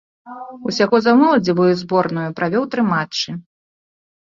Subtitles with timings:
[0.71, 3.39] Усяго за моладзевую зборную правёў тры матчы.